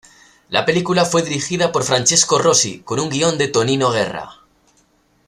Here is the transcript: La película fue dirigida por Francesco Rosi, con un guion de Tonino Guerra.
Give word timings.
La 0.49 0.65
película 0.65 1.05
fue 1.05 1.21
dirigida 1.21 1.71
por 1.71 1.83
Francesco 1.83 2.39
Rosi, 2.39 2.79
con 2.79 2.99
un 2.99 3.11
guion 3.11 3.37
de 3.37 3.49
Tonino 3.49 3.91
Guerra. 3.91 4.31